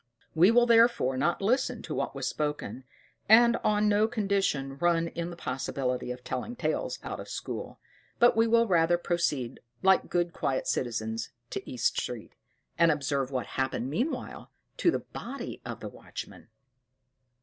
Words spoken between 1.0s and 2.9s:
not listen to what was spoken,